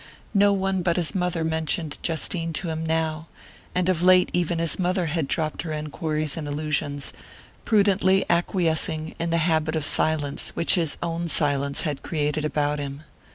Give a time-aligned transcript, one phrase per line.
[0.33, 3.27] No one but his mother mentioned Justine to him now;
[3.75, 7.13] and of late even his mother had dropped her enquiries and allusions,
[7.65, 13.03] prudently acquiescing in the habit of silence which his own silence had created about him.